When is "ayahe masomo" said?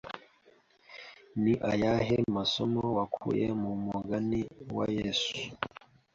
1.71-2.81